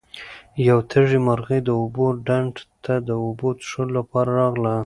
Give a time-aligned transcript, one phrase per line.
[0.67, 4.73] یوه تږې مرغۍ د اوبو ډنډ ته د اوبو څښلو لپاره راغله.